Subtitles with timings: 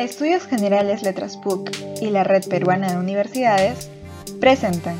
[0.00, 1.70] Estudios Generales Letras PUC
[2.00, 3.90] y la Red Peruana de Universidades
[4.40, 4.96] presentan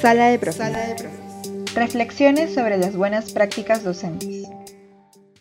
[0.00, 1.04] Sala de Profes.
[1.74, 4.48] Reflexiones sobre las buenas prácticas docentes.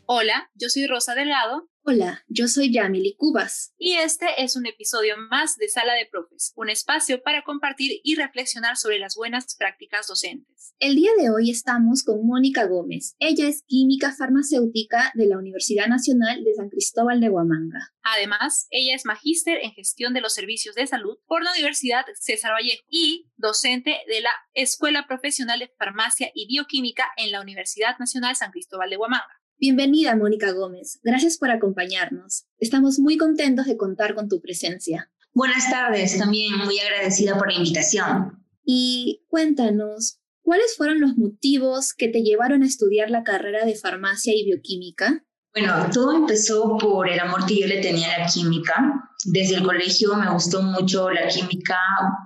[0.05, 3.73] Hola, yo soy Rosa Delgado Hola, yo soy Yamili Cubas.
[3.77, 8.15] y este es un episodio más de Sala de Profes, un espacio para compartir y
[8.15, 10.75] reflexionar sobre las buenas prácticas docentes.
[10.79, 13.15] El día de hoy estamos con Mónica Gómez.
[13.17, 17.93] Ella es química farmacéutica de la Universidad Nacional de San Cristóbal de Huamanga.
[18.03, 22.51] Además, ella es magíster en gestión de los servicios de salud por la Universidad César
[22.51, 28.35] Vallejo y docente de la Escuela Profesional de Farmacia y Bioquímica en la Universidad Nacional
[28.35, 29.39] San Cristóbal de Huamanga.
[29.61, 31.01] Bienvenida, Mónica Gómez.
[31.03, 32.45] Gracias por acompañarnos.
[32.59, 35.11] Estamos muy contentos de contar con tu presencia.
[35.33, 38.41] Buenas tardes, también muy agradecida por la invitación.
[38.63, 44.33] Y cuéntanos, ¿cuáles fueron los motivos que te llevaron a estudiar la carrera de farmacia
[44.33, 45.25] y bioquímica?
[45.53, 49.09] Bueno, todo empezó por el amor que yo le tenía a la química.
[49.25, 51.77] Desde el colegio me gustó mucho la química,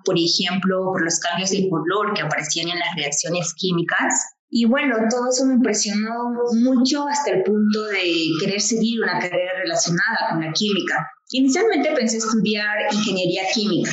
[0.05, 4.13] por ejemplo, por los cambios de color que aparecían en las reacciones químicas.
[4.55, 8.03] Y bueno, todo eso me impresionó mucho hasta el punto de
[8.39, 11.09] querer seguir una carrera relacionada con la química.
[11.31, 13.89] Inicialmente pensé estudiar ingeniería química.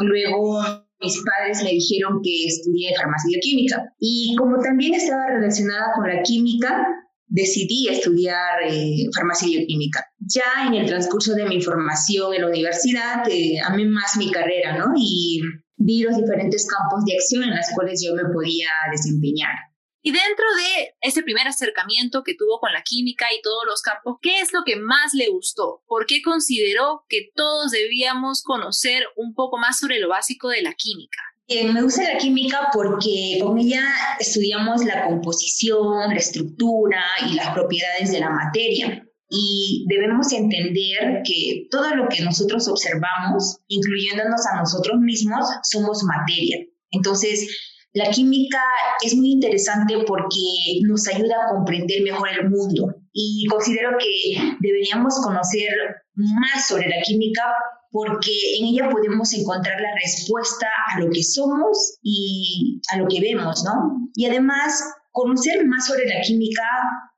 [0.00, 0.62] Luego
[0.98, 3.84] mis padres me dijeron que estudié farmacia bioquímica.
[3.98, 6.86] Y como también estaba relacionada con la química,
[7.26, 10.06] decidí estudiar eh, farmacia bioquímica.
[10.20, 14.78] Ya en el transcurso de mi formación en la universidad, eh, amé más mi carrera,
[14.78, 14.86] ¿no?
[14.96, 15.42] Y
[15.76, 19.67] vi los diferentes campos de acción en los cuales yo me podía desempeñar.
[20.00, 24.18] Y dentro de ese primer acercamiento que tuvo con la química y todos los campos,
[24.22, 25.82] ¿qué es lo que más le gustó?
[25.86, 30.74] ¿Por qué consideró que todos debíamos conocer un poco más sobre lo básico de la
[30.74, 31.20] química?
[31.50, 33.82] Eh, me gusta la química porque con ella
[34.20, 39.04] estudiamos la composición, la estructura y las propiedades de la materia.
[39.30, 46.66] Y debemos entender que todo lo que nosotros observamos, incluyéndonos a nosotros mismos, somos materia.
[46.90, 47.46] Entonces,
[47.94, 48.62] la química
[49.04, 55.18] es muy interesante porque nos ayuda a comprender mejor el mundo y considero que deberíamos
[55.22, 55.70] conocer
[56.14, 57.42] más sobre la química
[57.90, 63.20] porque en ella podemos encontrar la respuesta a lo que somos y a lo que
[63.20, 64.10] vemos, ¿no?
[64.14, 64.82] Y además,
[65.12, 66.62] conocer más sobre la química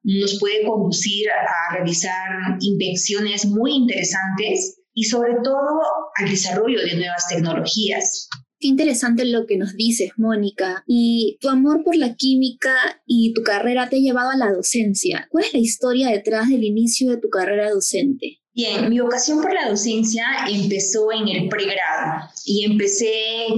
[0.04, 5.80] nos puede conducir a realizar invenciones muy interesantes y sobre todo
[6.16, 8.28] al desarrollo de nuevas tecnologías.
[8.60, 10.84] Qué interesante lo que nos dices, Mónica.
[10.86, 12.74] Y tu amor por la química
[13.06, 15.26] y tu carrera te ha llevado a la docencia.
[15.30, 18.40] ¿Cuál es la historia detrás del inicio de tu carrera docente?
[18.52, 23.14] Bien, mi vocación por la docencia empezó en el pregrado y empecé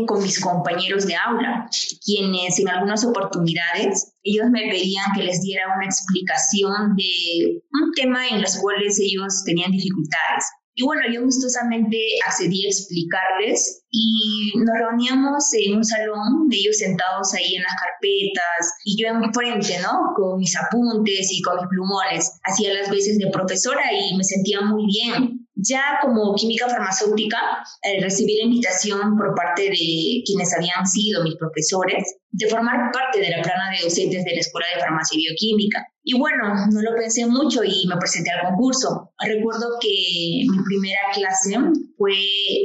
[0.07, 1.69] con mis compañeros de aula,
[2.05, 8.29] quienes en algunas oportunidades ellos me pedían que les diera una explicación de un tema
[8.29, 10.45] en los cuales ellos tenían dificultades.
[10.75, 17.35] Y bueno, yo gustosamente accedí a explicarles y nos reuníamos en un salón, ellos sentados
[17.35, 20.15] ahí en las carpetas y yo enfrente, ¿no?
[20.17, 22.41] Con mis apuntes y con mis plumones.
[22.45, 25.47] Hacía las veces de profesora y me sentía muy bien.
[25.55, 27.39] Ya como química farmacéutica,
[27.83, 33.21] eh, recibí la invitación por parte de quienes habían sido mis profesores de formar parte
[33.21, 35.87] de la plana de docentes de la Escuela de Farmacia y Bioquímica.
[36.05, 39.13] Y bueno, no lo pensé mucho y me presenté al concurso.
[39.21, 41.55] Recuerdo que mi primera clase
[41.97, 42.13] fue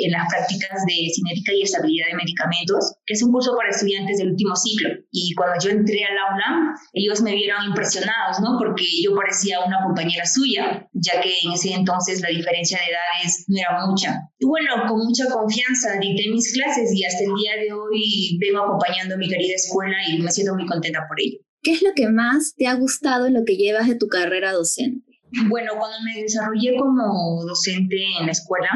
[0.01, 4.17] en las prácticas de cinética y estabilidad de medicamentos, que es un curso para estudiantes
[4.17, 4.89] del último ciclo.
[5.11, 8.57] Y cuando yo entré al aula, ellos me vieron impresionados, ¿no?
[8.57, 13.45] Porque yo parecía una compañera suya, ya que en ese entonces la diferencia de edades
[13.47, 14.17] no era mucha.
[14.39, 18.63] Y bueno, con mucha confianza dicté mis clases y hasta el día de hoy vengo
[18.63, 21.37] acompañando a mi querida escuela y me siento muy contenta por ello.
[21.67, 24.53] ¿Qué es lo que más te ha gustado en lo que llevas de tu carrera
[24.53, 25.19] docente?
[25.49, 28.69] Bueno, cuando me desarrollé como docente en la escuela,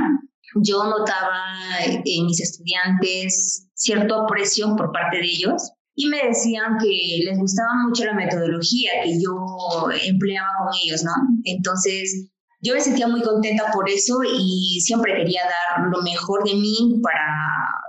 [0.55, 1.39] yo notaba
[1.85, 7.69] en mis estudiantes cierto aprecio por parte de ellos y me decían que les gustaba
[7.87, 11.13] mucho la metodología que yo empleaba con ellos, ¿no?
[11.45, 12.29] Entonces,
[12.59, 16.99] yo me sentía muy contenta por eso y siempre quería dar lo mejor de mí
[17.01, 17.23] para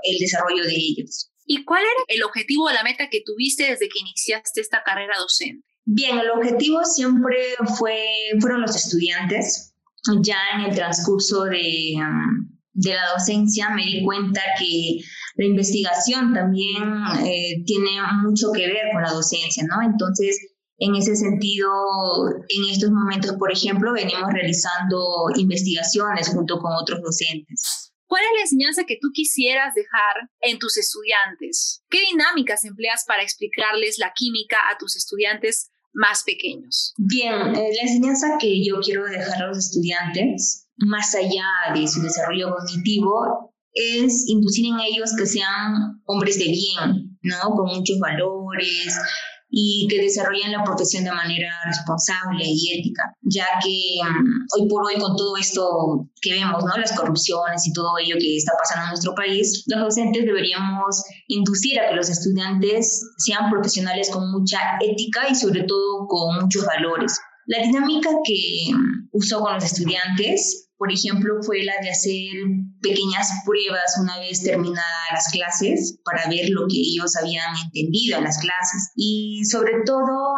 [0.04, 1.31] el desarrollo de ellos.
[1.44, 5.14] ¿Y cuál era el objetivo o la meta que tuviste desde que iniciaste esta carrera
[5.18, 5.66] docente?
[5.84, 7.36] Bien, el objetivo siempre
[7.78, 8.04] fue,
[8.40, 9.74] fueron los estudiantes.
[10.22, 11.94] Ya en el transcurso de,
[12.72, 14.98] de la docencia me di cuenta que
[15.36, 16.82] la investigación también
[17.24, 17.90] eh, tiene
[18.22, 19.82] mucho que ver con la docencia, ¿no?
[19.82, 20.36] Entonces,
[20.78, 21.68] en ese sentido,
[22.48, 27.91] en estos momentos, por ejemplo, venimos realizando investigaciones junto con otros docentes.
[28.12, 31.82] ¿Cuál es la enseñanza que tú quisieras dejar en tus estudiantes?
[31.88, 36.92] ¿Qué dinámicas empleas para explicarles la química a tus estudiantes más pequeños?
[36.98, 42.02] Bien, eh, la enseñanza que yo quiero dejar a los estudiantes más allá de su
[42.02, 47.56] desarrollo cognitivo, es inducir en ellos que sean hombres de bien, ¿no?
[47.56, 48.94] Con muchos valores,
[49.54, 54.86] y que desarrollen la profesión de manera responsable y ética, ya que mm, hoy por
[54.86, 56.74] hoy con todo esto que vemos, ¿no?
[56.78, 61.78] las corrupciones y todo ello que está pasando en nuestro país, los docentes deberíamos inducir
[61.78, 67.20] a que los estudiantes sean profesionales con mucha ética y sobre todo con muchos valores.
[67.44, 72.32] La dinámica que mm, usó con los estudiantes por ejemplo, fue la de hacer
[72.80, 78.24] pequeñas pruebas una vez terminadas las clases para ver lo que ellos habían entendido en
[78.24, 78.90] las clases.
[78.96, 80.34] Y sobre todo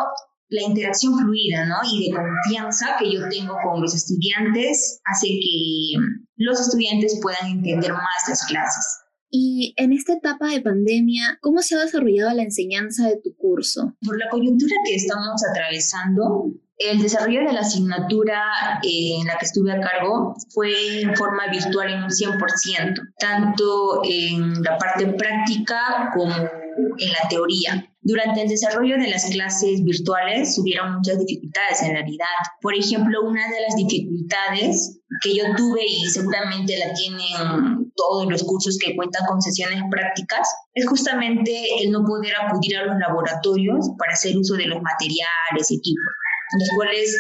[0.51, 1.77] la interacción fluida ¿no?
[1.91, 5.97] y de confianza que yo tengo con los estudiantes hace que
[6.37, 8.85] los estudiantes puedan entender más las clases.
[9.31, 13.97] Y en esta etapa de pandemia, ¿cómo se ha desarrollado la enseñanza de tu curso?
[14.05, 19.73] Por la coyuntura que estamos atravesando, el desarrollo de la asignatura en la que estuve
[19.73, 26.35] a cargo fue en forma virtual en un 100%, tanto en la parte práctica como
[26.35, 27.89] en la teoría.
[28.01, 32.27] Durante el desarrollo de las clases virtuales hubieron muchas dificultades en realidad.
[32.61, 38.43] Por ejemplo, una de las dificultades que yo tuve y seguramente la tienen todos los
[38.43, 43.89] cursos que cuentan con sesiones prácticas es justamente el no poder acudir a los laboratorios
[43.97, 46.13] para hacer uso de los materiales, equipos
[46.59, 47.17] los cuales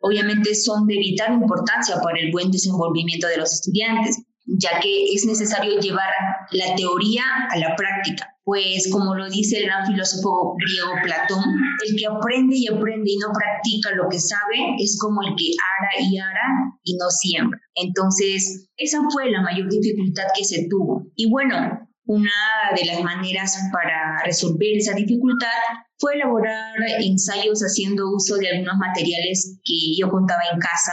[0.00, 5.24] obviamente son de vital importancia para el buen desenvolvimiento de los estudiantes, ya que es
[5.26, 6.08] necesario llevar
[6.52, 8.34] la teoría a la práctica.
[8.44, 11.44] Pues como lo dice el gran filósofo griego Platón,
[11.86, 15.50] el que aprende y aprende y no practica lo que sabe es como el que
[15.76, 17.60] ara y ara y no siembra.
[17.74, 21.04] Entonces, esa fue la mayor dificultad que se tuvo.
[21.14, 22.32] Y bueno, una
[22.74, 25.60] de las maneras para resolver esa dificultad
[25.98, 30.92] fue elaborar ensayos haciendo uso de algunos materiales que yo contaba en casa,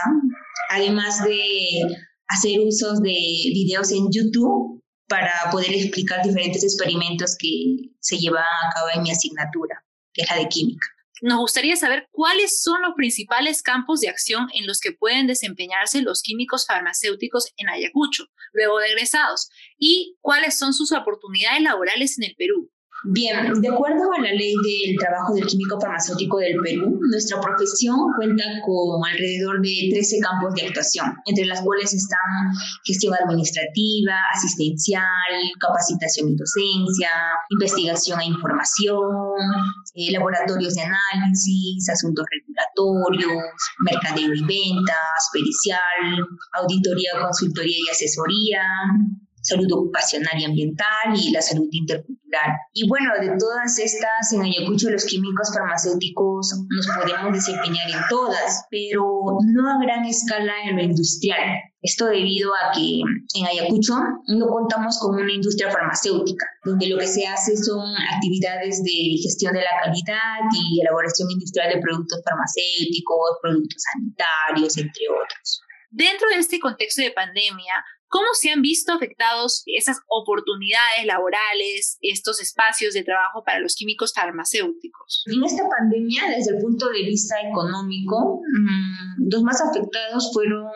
[0.70, 1.80] además de
[2.28, 3.16] hacer usos de
[3.54, 9.10] videos en YouTube para poder explicar diferentes experimentos que se llevan a cabo en mi
[9.10, 10.86] asignatura, que es la de química.
[11.22, 16.02] Nos gustaría saber cuáles son los principales campos de acción en los que pueden desempeñarse
[16.02, 19.48] los químicos farmacéuticos en Ayacucho, luego de egresados,
[19.78, 22.70] y cuáles son sus oportunidades laborales en el Perú.
[23.08, 27.96] Bien, de acuerdo a la ley del trabajo del químico farmacéutico del Perú, nuestra profesión
[28.16, 32.18] cuenta con alrededor de 13 campos de actuación, entre las cuales están
[32.84, 35.04] gestión administrativa, asistencial,
[35.60, 37.10] capacitación y docencia,
[37.50, 38.98] investigación e información,
[39.96, 43.42] eh, laboratorios de análisis, asuntos regulatorios,
[43.80, 45.80] mercadeo y ventas, pericial,
[46.52, 48.62] auditoría, consultoría y asesoría,
[49.46, 52.50] salud ocupacional y ambiental y la salud intercultural.
[52.74, 58.66] Y bueno, de todas estas, en Ayacucho los químicos farmacéuticos nos podemos desempeñar en todas,
[58.70, 61.60] pero no a gran escala en lo industrial.
[61.80, 63.00] Esto debido a que
[63.38, 63.94] en Ayacucho
[64.26, 69.54] no contamos con una industria farmacéutica, donde lo que se hace son actividades de gestión
[69.54, 75.60] de la calidad y elaboración industrial de productos farmacéuticos, productos sanitarios, entre otros.
[75.90, 77.72] Dentro de este contexto de pandemia,
[78.08, 84.12] ¿Cómo se han visto afectados esas oportunidades laborales, estos espacios de trabajo para los químicos
[84.14, 85.24] farmacéuticos?
[85.26, 88.40] En esta pandemia, desde el punto de vista económico,
[89.18, 90.66] los más afectados fueron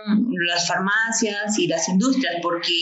[0.47, 2.73] las farmacias y las industrias, porque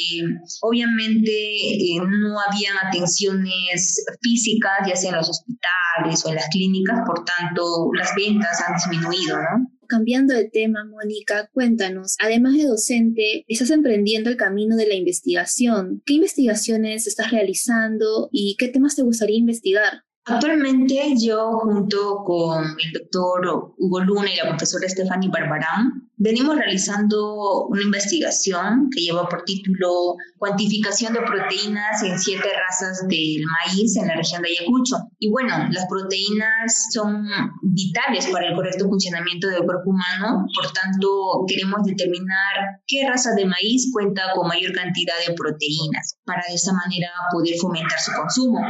[0.62, 7.00] obviamente eh, no habían atenciones físicas, ya sea en los hospitales o en las clínicas,
[7.06, 9.77] por tanto, las ventas han disminuido, ¿no?
[9.88, 16.02] Cambiando de tema, Mónica, cuéntanos, además de docente, estás emprendiendo el camino de la investigación.
[16.04, 20.02] ¿Qué investigaciones estás realizando y qué temas te gustaría investigar?
[20.28, 27.66] Actualmente yo junto con el doctor Hugo Luna y la profesora Stephanie Barbarán venimos realizando
[27.68, 34.08] una investigación que lleva por título Cuantificación de proteínas en siete razas del maíz en
[34.08, 34.96] la región de Ayacucho.
[35.18, 37.26] Y bueno, las proteínas son
[37.62, 43.46] vitales para el correcto funcionamiento del cuerpo humano, por tanto queremos determinar qué raza de
[43.46, 48.60] maíz cuenta con mayor cantidad de proteínas para de esa manera poder fomentar su consumo.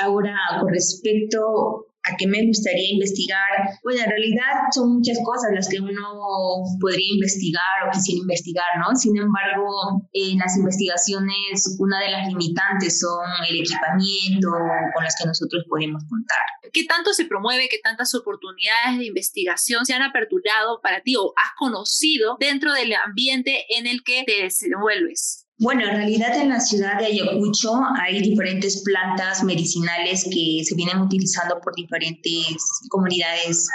[0.00, 3.48] Ahora, con respecto a qué me gustaría investigar,
[3.82, 8.94] bueno, en realidad son muchas cosas las que uno podría investigar o quisiera investigar, ¿no?
[8.96, 14.48] Sin embargo, en las investigaciones, una de las limitantes son el equipamiento
[14.94, 16.38] con las que nosotros podemos contar.
[16.72, 21.32] ¿Qué tanto se promueve, qué tantas oportunidades de investigación se han aperturado para ti o
[21.36, 25.47] has conocido dentro del ambiente en el que te desenvuelves?
[25.60, 30.98] Bueno, en realidad en la ciudad de Ayacucho hay diferentes plantas medicinales que se vienen
[30.98, 32.56] utilizando por diferentes
[32.88, 33.68] comunidades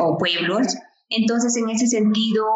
[0.00, 0.76] o pueblos.
[1.08, 2.46] Entonces, en ese sentido,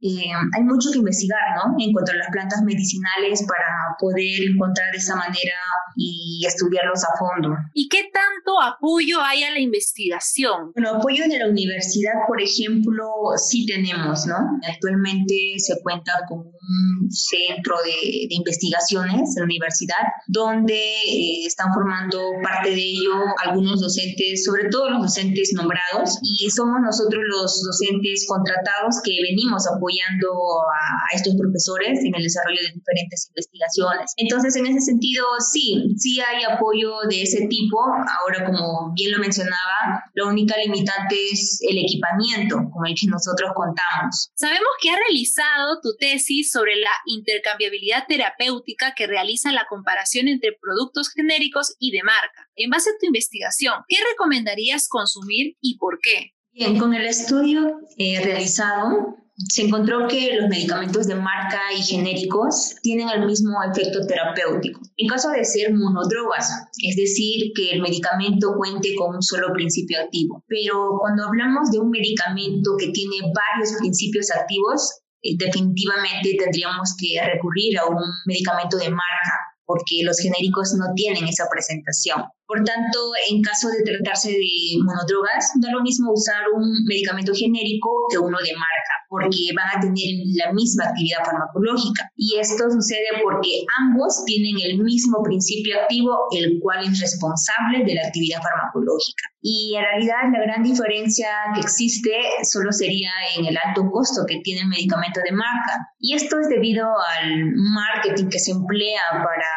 [0.00, 1.74] eh, hay mucho que investigar, ¿no?
[1.78, 5.58] En cuanto a las plantas medicinales para poder encontrar de esa manera
[5.96, 7.56] y estudiarlos a fondo.
[7.74, 10.72] ¿Y qué tanto apoyo hay a la investigación?
[10.74, 14.36] Bueno, apoyo de la universidad, por ejemplo, sí tenemos, ¿no?
[14.70, 21.72] Actualmente se cuenta con un centro de, de investigaciones en la universidad donde eh, están
[21.72, 27.62] formando parte de ello algunos docentes, sobre todo los docentes nombrados, y somos nosotros los
[27.62, 34.12] docentes contratados que venimos apoyando a, a estos profesores en el desarrollo de diferentes investigaciones.
[34.16, 37.78] Entonces, en ese sentido, sí, sí hay apoyo de ese tipo.
[37.80, 43.50] Ahora, como bien lo mencionaba, la única limitante es el equipamiento con el que nosotros
[43.54, 44.30] contamos.
[44.34, 50.56] Sabemos que has realizado tu tesis sobre la intercambiabilidad terapéutica que realiza la comparación entre
[50.60, 52.48] productos genéricos y de marca.
[52.56, 56.34] En base a tu investigación, ¿qué recomendarías consumir y por qué?
[56.52, 62.74] Bien, con el estudio eh, realizado, se encontró que los medicamentos de marca y genéricos
[62.82, 64.80] tienen el mismo efecto terapéutico.
[64.96, 66.50] En caso de ser monodrogas,
[66.82, 70.42] es decir, que el medicamento cuente con un solo principio activo.
[70.48, 77.78] Pero cuando hablamos de un medicamento que tiene varios principios activos, definitivamente tendríamos que recurrir
[77.78, 79.34] a un medicamento de marca
[79.68, 82.24] porque los genéricos no tienen esa presentación.
[82.46, 82.98] Por tanto,
[83.28, 88.38] en caso de tratarse de monodrogas, no lo mismo usar un medicamento genérico que uno
[88.38, 92.10] de marca, porque van a tener la misma actividad farmacológica.
[92.16, 97.94] Y esto sucede porque ambos tienen el mismo principio activo, el cual es responsable de
[97.94, 99.24] la actividad farmacológica.
[99.40, 102.10] Y en realidad la gran diferencia que existe
[102.42, 105.88] solo sería en el alto costo que tiene el medicamento de marca.
[105.98, 109.52] Y esto es debido al marketing que se emplea para,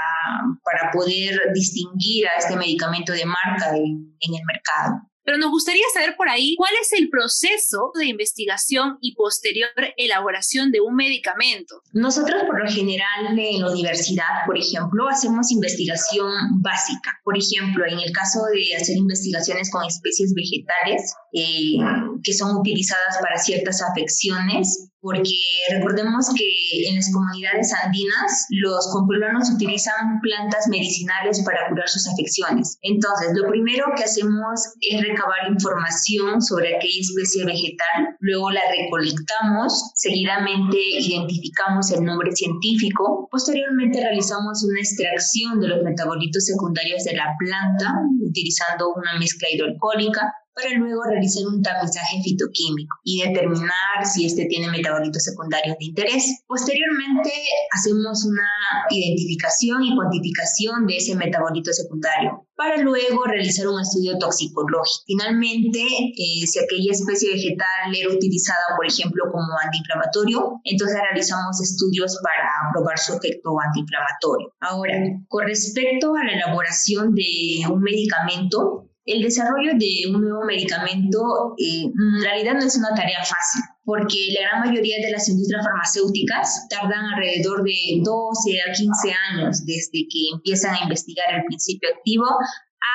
[0.64, 5.11] para poder distinguir a este medicamento de marca en, en el mercado.
[5.24, 10.72] Pero nos gustaría saber por ahí cuál es el proceso de investigación y posterior elaboración
[10.72, 11.82] de un medicamento.
[11.94, 17.20] Nosotros por lo general en la universidad, por ejemplo, hacemos investigación básica.
[17.24, 21.78] Por ejemplo, en el caso de hacer investigaciones con especies vegetales eh,
[22.24, 25.36] que son utilizadas para ciertas afecciones, porque
[25.72, 32.78] recordemos que en las comunidades andinas los compulanos utilizan plantas medicinales para curar sus afecciones.
[32.82, 39.92] Entonces, lo primero que hacemos es recabar información sobre aquella especie vegetal, luego la recolectamos,
[39.96, 47.36] seguidamente identificamos el nombre científico, posteriormente realizamos una extracción de los metabolitos secundarios de la
[47.40, 54.46] planta utilizando una mezcla hidroalcohólica, para luego realizar un tamizaje fitoquímico y determinar si este
[54.46, 56.44] tiene metabolitos secundarios de interés.
[56.48, 57.32] Posteriormente,
[57.72, 58.48] hacemos una
[58.90, 65.04] identificación y cuantificación de ese metabolito secundario para luego realizar un estudio toxicológico.
[65.08, 72.20] Finalmente, eh, si aquella especie vegetal era utilizada, por ejemplo, como antiinflamatorio, entonces realizamos estudios
[72.22, 74.54] para probar su efecto antiinflamatorio.
[74.60, 74.94] Ahora,
[75.28, 81.20] con respecto a la elaboración de un medicamento, el desarrollo de un nuevo medicamento
[81.58, 85.66] eh, en realidad no es una tarea fácil, porque la gran mayoría de las industrias
[85.66, 91.90] farmacéuticas tardan alrededor de 12 a 15 años desde que empiezan a investigar el principio
[91.96, 92.26] activo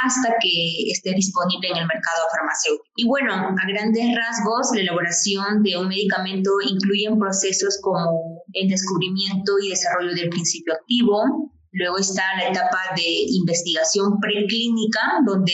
[0.05, 2.85] hasta que esté disponible en el mercado farmacéutico.
[2.97, 9.59] Y bueno, a grandes rasgos, la elaboración de un medicamento incluye procesos como el descubrimiento
[9.63, 15.53] y desarrollo del principio activo, Luego está la etapa de investigación preclínica, donde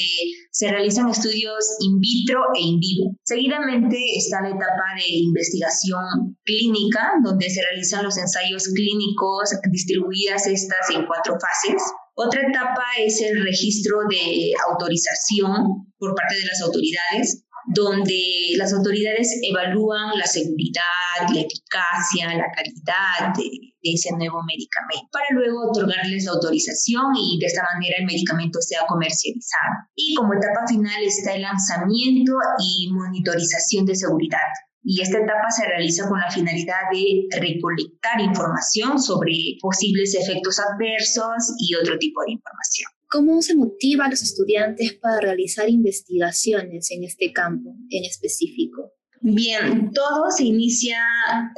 [0.53, 3.17] se realizan estudios in vitro e in vivo.
[3.25, 10.91] Seguidamente está la etapa de investigación clínica, donde se realizan los ensayos clínicos, distribuidas estas
[10.95, 11.83] en cuatro fases.
[12.15, 19.41] Otra etapa es el registro de autorización por parte de las autoridades, donde las autoridades
[19.43, 23.35] evalúan la seguridad, la eficacia, la calidad
[23.83, 28.61] de, ese nuevo medicamento, para luego otorgarles la autorización y de esta manera el medicamento
[28.61, 29.89] sea comercializado.
[29.95, 34.51] Y como etapa final está el lanzamiento y monitorización de seguridad.
[34.85, 41.55] Y esta etapa se realiza con la finalidad de recolectar información sobre posibles efectos adversos
[41.61, 42.91] y otro tipo de información.
[43.09, 48.93] ¿Cómo se motiva a los estudiantes para realizar investigaciones en este campo en específico?
[49.25, 50.99] Bien, todo se inicia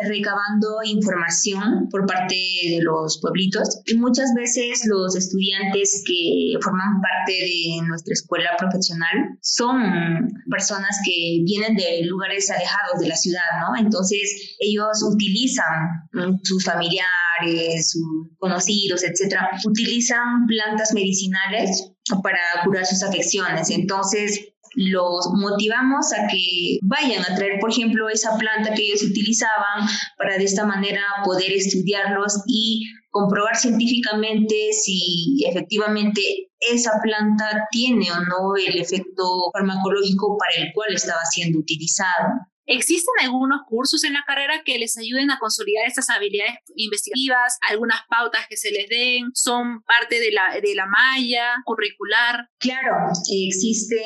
[0.06, 7.33] recabando información por parte de los pueblitos y muchas veces los estudiantes que forman parte
[7.33, 13.80] de nuestra escuela profesional son personas que vienen de lugares alejados de la ciudad, ¿no?
[13.80, 16.04] Entonces ellos utilizan
[16.42, 23.71] sus familiares, sus conocidos, etcétera, utilizan plantas medicinales para curar sus afecciones.
[23.71, 29.88] Entonces, los motivamos a que vayan a traer, por ejemplo, esa planta que ellos utilizaban
[30.16, 36.21] para de esta manera poder estudiarlos y comprobar científicamente si efectivamente
[36.59, 42.28] esa planta tiene o no el efecto farmacológico para el cual estaba siendo utilizado.
[42.66, 47.59] ¿Existen algunos cursos en la carrera que les ayuden a consolidar estas habilidades investigativas?
[47.68, 49.30] ¿Algunas pautas que se les den?
[49.35, 52.49] ¿Son parte de la, de la malla curricular?
[52.59, 54.00] Claro, existen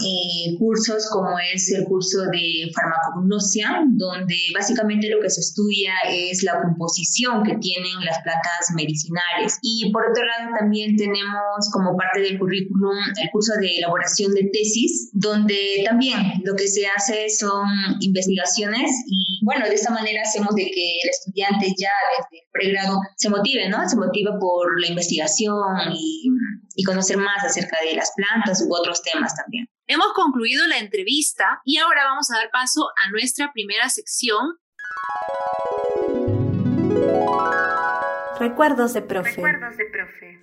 [0.00, 6.42] eh, cursos como es el curso de farmacognosia, donde básicamente lo que se estudia es
[6.42, 9.58] la composición que tienen las plantas medicinales.
[9.60, 14.48] Y por otro lado también tenemos como parte del currículum el curso de elaboración de
[14.52, 20.54] tesis, donde también lo que se hace son investigaciones y bueno, de esta manera hacemos
[20.54, 23.88] de que el estudiante ya desde el pregrado se motive, ¿no?
[23.88, 26.30] Se motiva por la investigación y,
[26.74, 29.66] y conocer más acerca de las plantas u otros temas también.
[29.86, 34.58] Hemos concluido la entrevista y ahora vamos a dar paso a nuestra primera sección.
[38.38, 39.30] Recuerdos de profe.
[39.30, 40.40] Recuerdos de profe.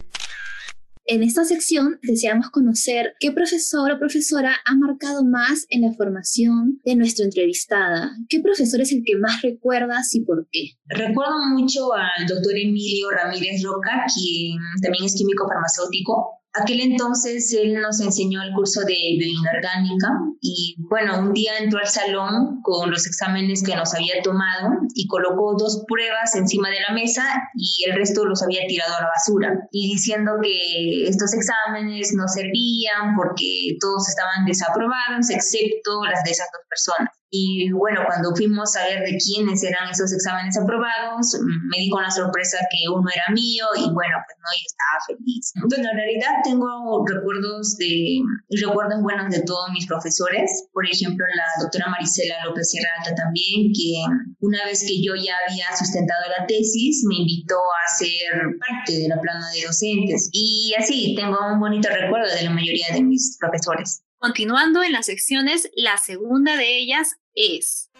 [1.07, 6.81] En esta sección deseamos conocer qué profesor o profesora ha marcado más en la formación
[6.83, 8.11] de nuestra entrevistada.
[8.27, 10.71] ¿Qué profesor es el que más recuerdas y por qué?
[10.87, 17.73] Recuerdo mucho al doctor Emilio Ramírez Roca, quien también es químico farmacéutico Aquel entonces él
[17.81, 20.07] nos enseñó el curso de bioinorgánica
[20.41, 25.07] y bueno, un día entró al salón con los exámenes que nos había tomado y
[25.07, 27.23] colocó dos pruebas encima de la mesa
[27.55, 32.27] y el resto los había tirado a la basura y diciendo que estos exámenes no
[32.27, 37.14] servían porque todos estaban desaprobados excepto las de esas dos personas.
[37.29, 41.35] Y bueno, cuando fuimos a ver de quiénes eran esos exámenes aprobados,
[41.69, 44.97] me di con la sorpresa que uno era mío y bueno, pues no, y estaba
[45.07, 45.51] feliz.
[45.55, 48.21] Bueno, en realidad tengo recuerdos de,
[48.61, 50.69] recuerdos buenos de todos mis profesores.
[50.71, 54.05] Por ejemplo, la doctora Marisela López Sierra Alta también, que
[54.39, 59.07] una vez que yo ya había sustentado la tesis, me invitó a ser parte de
[59.09, 60.29] la plana de docentes.
[60.31, 64.03] Y así, tengo un bonito recuerdo de la mayoría de mis profesores.
[64.19, 67.91] Continuando en las secciones, la segunda de ellas es...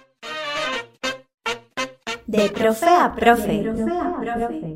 [2.27, 3.63] De profe a profe.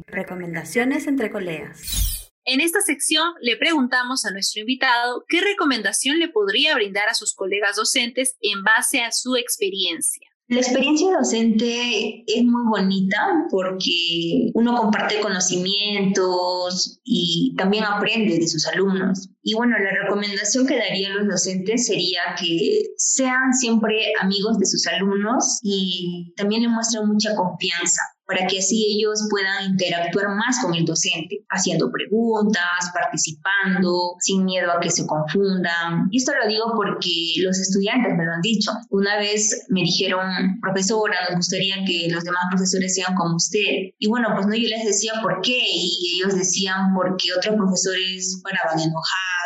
[0.05, 2.31] Recomendaciones entre colegas.
[2.45, 7.33] En esta sección le preguntamos a nuestro invitado qué recomendación le podría brindar a sus
[7.33, 10.28] colegas docentes en base a su experiencia.
[10.49, 18.65] La experiencia docente es muy bonita porque uno comparte conocimientos y también aprende de sus
[18.65, 19.29] alumnos.
[19.43, 24.65] Y bueno, la recomendación que daría a los docentes sería que sean siempre amigos de
[24.65, 30.59] sus alumnos y también le muestren mucha confianza para que así ellos puedan interactuar más
[30.61, 36.07] con el docente, haciendo preguntas, participando, sin miedo a que se confundan.
[36.11, 37.09] Y esto lo digo porque
[37.41, 38.71] los estudiantes me lo han dicho.
[38.91, 43.95] Una vez me dijeron, profesora, nos gustaría que los demás profesores sean como usted.
[43.97, 48.39] Y bueno, pues no, yo les decía por qué y ellos decían porque otros profesores
[48.43, 49.38] paraban enojados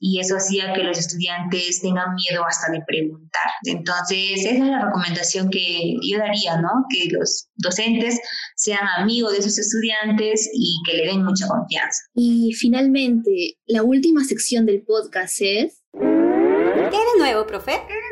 [0.00, 3.50] y eso hacía que los estudiantes tengan miedo hasta de preguntar.
[3.64, 6.70] Entonces, esa es la recomendación que yo daría, ¿no?
[6.90, 8.20] Que los docentes
[8.56, 12.02] sean amigos de sus estudiantes y que le den mucha confianza.
[12.14, 15.82] Y finalmente, la última sección del podcast es...
[15.92, 17.72] ¿Qué de nuevo, profe?
[17.88, 18.11] ¿Qué de nuevo,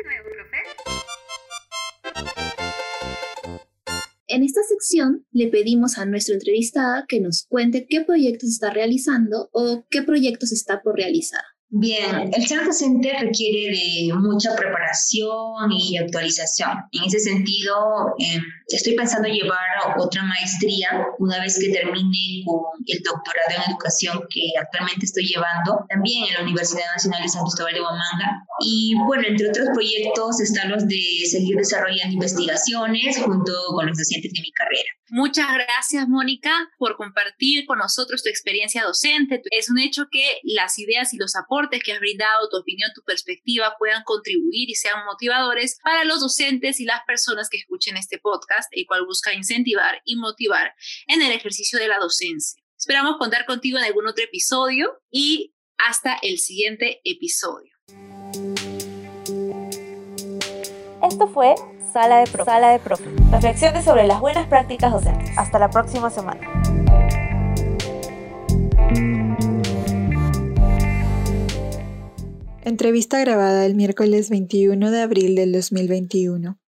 [4.33, 9.49] En esta sección le pedimos a nuestra entrevistada que nos cuente qué proyectos está realizando
[9.51, 11.41] o qué proyectos está por realizar.
[11.73, 16.71] Bien, el ser docente requiere de mucha preparación y actualización.
[16.91, 22.99] En ese sentido, em, estoy pensando llevar otra maestría una vez que termine con el
[23.01, 27.73] doctorado en educación que actualmente estoy llevando, también en la Universidad Nacional de San Cristóbal
[27.73, 28.43] de Huamanga.
[28.59, 34.33] Y bueno, entre otros proyectos están los de seguir desarrollando investigaciones junto con los docentes
[34.33, 34.91] de mi carrera.
[35.13, 39.41] Muchas gracias, Mónica, por compartir con nosotros tu experiencia docente.
[39.51, 43.01] Es un hecho que las ideas y los aportes que has brindado, tu opinión, tu
[43.01, 48.19] perspectiva, puedan contribuir y sean motivadores para los docentes y las personas que escuchen este
[48.19, 50.73] podcast, el cual busca incentivar y motivar
[51.07, 52.63] en el ejercicio de la docencia.
[52.77, 57.73] Esperamos contar contigo en algún otro episodio y hasta el siguiente episodio.
[61.03, 61.55] Esto fue
[61.91, 62.45] Sala de Profe.
[62.45, 63.03] Sala de Profe.
[63.31, 65.37] Reflexiones sobre las buenas prácticas docentes.
[65.37, 66.39] Hasta la próxima semana.
[72.63, 76.60] Entrevista grabada el miércoles 21 de abril del 2021.